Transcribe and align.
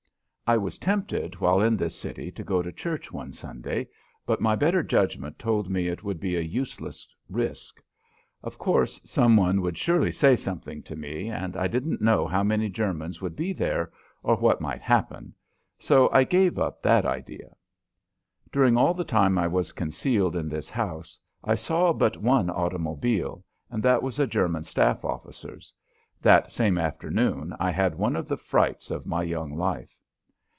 I 0.47 0.57
was 0.57 0.77
tempted 0.77 1.35
while 1.39 1.61
in 1.61 1.77
this 1.77 1.95
city 1.95 2.29
to 2.33 2.43
go 2.43 2.61
to 2.61 2.73
church 2.73 3.09
one 3.09 3.31
Sunday, 3.31 3.87
but 4.25 4.41
my 4.41 4.53
better 4.57 4.83
judgment 4.83 5.39
told 5.39 5.69
me 5.69 5.87
it 5.87 6.03
would 6.03 6.19
be 6.19 6.35
a 6.35 6.41
useless 6.41 7.07
risk. 7.29 7.81
Of 8.43 8.57
course 8.57 8.99
some 9.05 9.37
one 9.37 9.61
would 9.61 9.77
surely 9.77 10.11
say 10.11 10.35
something 10.35 10.83
to 10.83 10.95
me, 10.97 11.29
and 11.29 11.55
I 11.55 11.67
didn't 11.67 12.01
know 12.01 12.27
how 12.27 12.43
many 12.43 12.67
Germans 12.67 13.21
would 13.21 13.33
be 13.33 13.53
there, 13.53 13.93
or 14.23 14.35
what 14.35 14.59
might 14.59 14.81
happen, 14.81 15.33
so 15.79 16.09
I 16.11 16.25
gave 16.25 16.59
up 16.59 16.81
that 16.81 17.05
idea. 17.05 17.55
During 18.51 18.75
all 18.75 18.93
the 18.93 19.05
time 19.05 19.37
I 19.37 19.47
was 19.47 19.71
concealed 19.71 20.35
in 20.35 20.49
this 20.49 20.69
house 20.69 21.17
I 21.45 21.55
saw 21.55 21.93
but 21.93 22.17
one 22.17 22.49
automobile, 22.49 23.45
and 23.69 23.81
that 23.83 24.03
was 24.03 24.19
a 24.19 24.27
German 24.27 24.65
staff 24.65 25.05
officer's. 25.05 25.73
That 26.21 26.51
same 26.51 26.77
afternoon 26.77 27.55
I 27.57 27.71
had 27.71 27.95
one 27.95 28.17
of 28.17 28.27
the 28.27 28.35
frights 28.35 28.91
of 28.91 29.05
my 29.05 29.23
young 29.23 29.55
life. 29.57 29.95